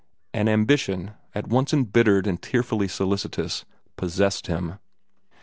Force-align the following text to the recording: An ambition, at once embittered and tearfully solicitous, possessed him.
An 0.33 0.49
ambition, 0.49 1.11
at 1.35 1.45
once 1.45 1.71
embittered 1.73 2.25
and 2.25 2.41
tearfully 2.41 2.87
solicitous, 2.87 3.65
possessed 3.97 4.47
him. 4.47 4.79